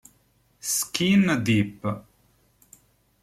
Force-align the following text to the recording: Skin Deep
Skin 0.59 1.29
Deep 1.45 1.85